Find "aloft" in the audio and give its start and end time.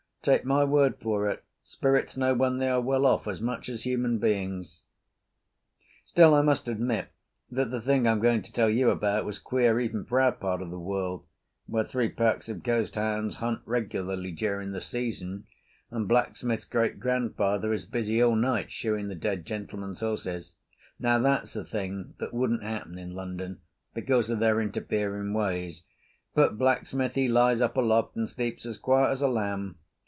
27.75-28.15